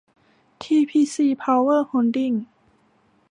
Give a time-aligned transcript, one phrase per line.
[0.61, 2.33] ทีพีซี เพาเวอร์โฮลดิ้ง